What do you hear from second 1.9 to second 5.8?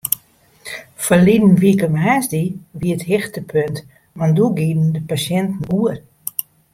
woansdei wie it hichtepunt want doe gienen de pasjinten